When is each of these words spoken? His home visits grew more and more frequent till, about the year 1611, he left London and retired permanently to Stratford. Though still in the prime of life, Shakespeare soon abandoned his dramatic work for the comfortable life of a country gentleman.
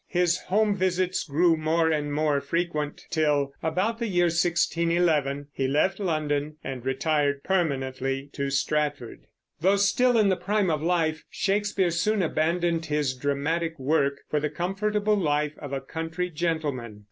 His 0.07 0.39
home 0.39 0.75
visits 0.75 1.25
grew 1.25 1.55
more 1.55 1.91
and 1.91 2.11
more 2.11 2.41
frequent 2.41 3.05
till, 3.11 3.53
about 3.61 3.99
the 3.99 4.07
year 4.07 4.23
1611, 4.31 5.49
he 5.53 5.67
left 5.67 5.99
London 5.99 6.57
and 6.63 6.83
retired 6.83 7.43
permanently 7.43 8.27
to 8.33 8.49
Stratford. 8.49 9.27
Though 9.59 9.75
still 9.75 10.17
in 10.17 10.29
the 10.29 10.35
prime 10.37 10.71
of 10.71 10.81
life, 10.81 11.23
Shakespeare 11.29 11.91
soon 11.91 12.23
abandoned 12.23 12.87
his 12.87 13.13
dramatic 13.13 13.77
work 13.77 14.21
for 14.27 14.39
the 14.39 14.49
comfortable 14.49 15.15
life 15.19 15.53
of 15.59 15.71
a 15.71 15.79
country 15.81 16.31
gentleman. 16.31 16.99